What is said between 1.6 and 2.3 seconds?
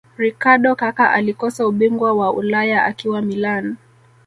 ubingwa